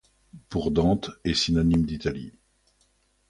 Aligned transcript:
Pour 0.49 0.71
Dante, 0.71 1.11
est 1.25 1.35
synonyme 1.35 1.85
d'Italie. 1.85 2.33